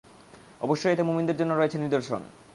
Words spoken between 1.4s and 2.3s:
রয়েছে নিদর্শন।